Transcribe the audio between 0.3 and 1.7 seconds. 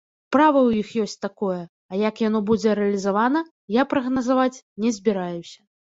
Права ў іх ёсць такое,